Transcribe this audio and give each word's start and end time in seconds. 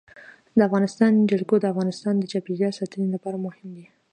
د 0.57 0.59
افغانستان 0.67 1.11
جلکو 1.31 1.55
د 1.59 1.65
افغانستان 1.73 2.13
د 2.17 2.23
چاپیریال 2.31 2.73
ساتنې 2.79 3.07
لپاره 3.15 3.37
مهم 3.45 3.67
دي. 3.77 3.85